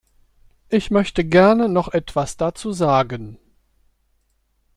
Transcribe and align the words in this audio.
Ich 0.69 0.89
möchte 0.89 1.23
gerne 1.23 1.69
noch 1.69 1.89
etwas 1.93 2.35
dazu 2.35 2.73
sagen. 2.73 3.37